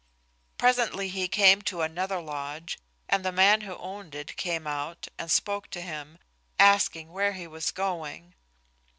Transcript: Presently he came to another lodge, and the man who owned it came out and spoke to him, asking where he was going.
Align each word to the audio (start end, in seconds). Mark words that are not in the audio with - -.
Presently 0.57 1.09
he 1.09 1.27
came 1.27 1.61
to 1.61 1.83
another 1.83 2.19
lodge, 2.19 2.79
and 3.07 3.23
the 3.23 3.31
man 3.31 3.61
who 3.61 3.75
owned 3.77 4.15
it 4.15 4.35
came 4.35 4.65
out 4.65 5.07
and 5.19 5.29
spoke 5.29 5.69
to 5.69 5.81
him, 5.81 6.17
asking 6.57 7.11
where 7.11 7.33
he 7.33 7.45
was 7.45 7.69
going. 7.69 8.33